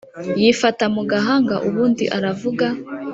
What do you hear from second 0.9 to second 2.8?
mugahanga ubundi aravuga